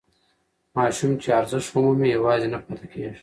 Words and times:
ماشوم 0.75 1.11
چې 1.21 1.29
ارزښت 1.39 1.69
ومومي 1.73 2.07
یوازې 2.17 2.47
نه 2.53 2.59
پاتې 2.65 2.85
کېږي. 2.93 3.19